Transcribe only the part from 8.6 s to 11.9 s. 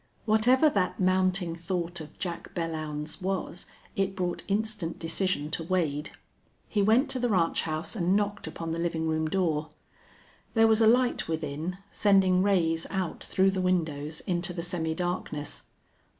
the living room door. There was a light within,